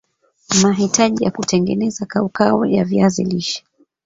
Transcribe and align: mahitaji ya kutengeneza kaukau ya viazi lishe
mahitaji 0.61 1.23
ya 1.23 1.31
kutengeneza 1.31 2.05
kaukau 2.05 2.65
ya 2.65 2.83
viazi 2.85 3.23
lishe 3.23 3.63